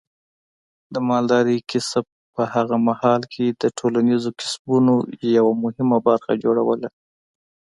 د 0.93 0.95
مالدارۍ 1.09 1.57
کسب 1.71 2.05
په 2.33 2.43
هغه 2.53 2.75
مهال 2.87 3.21
کې 3.33 3.45
د 3.61 3.63
ټولنیزو 3.77 4.29
کسبونو 4.39 4.93
یوه 5.37 5.53
مهمه 5.63 5.97
برخه 6.07 6.31
جوړوله. 6.43 6.89